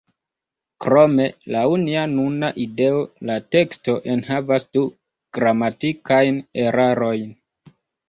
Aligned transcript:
Krome, 0.85 1.27
laŭ 1.55 1.61
nia 1.81 2.05
nuna 2.15 2.49
ideo 2.65 3.05
la 3.33 3.37
teksto 3.59 3.97
enhavas 4.17 4.69
du 4.75 4.85
gramatikajn 5.41 6.45
erarojn. 6.67 7.35